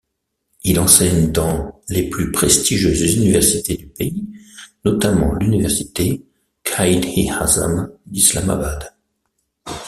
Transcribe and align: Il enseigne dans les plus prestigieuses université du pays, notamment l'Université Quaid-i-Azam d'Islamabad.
Il 0.63 0.79
enseigne 0.79 1.31
dans 1.31 1.79
les 1.87 2.09
plus 2.09 2.31
prestigieuses 2.31 3.17
université 3.17 3.77
du 3.77 3.85
pays, 3.85 4.27
notamment 4.83 5.31
l'Université 5.35 6.25
Quaid-i-Azam 6.63 7.87
d'Islamabad. 8.07 8.95